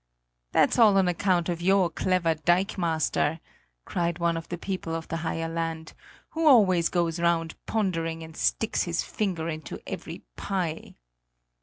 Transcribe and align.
"That's 0.51 0.79
all 0.79 0.97
on 0.97 1.07
account 1.07 1.47
of 1.47 1.61
your 1.61 1.87
clever 1.91 2.33
dikemaster," 2.33 3.39
cried 3.85 4.17
one 4.17 4.35
of 4.35 4.49
the 4.49 4.57
people 4.57 4.95
of 4.95 5.07
the 5.09 5.17
higher 5.17 5.47
land, 5.47 5.93
"who 6.29 6.47
always 6.47 6.89
goes 6.89 7.19
round 7.19 7.53
pondering 7.67 8.23
and 8.23 8.35
sticks 8.35 8.81
his 8.85 9.03
finger 9.03 9.47
into 9.47 9.79
every 9.85 10.23
pie!" 10.37 10.95